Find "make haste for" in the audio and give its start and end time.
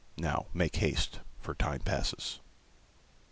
0.51-1.53